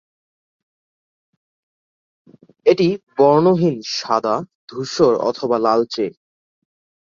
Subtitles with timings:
[2.65, 4.35] এটি বর্ণহীন, সাদা,
[4.69, 6.05] ধূসর অথবা লালচে।